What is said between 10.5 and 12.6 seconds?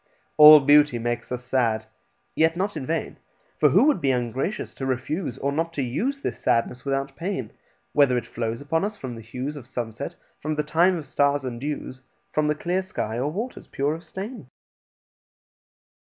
the time of stars and dews, From the